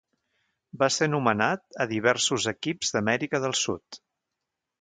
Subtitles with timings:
[0.83, 4.01] Va ser nomenat a diversos equips d'Amèrica del Sud.